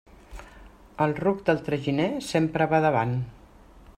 [1.05, 3.17] El ruc del traginer sempre va davant.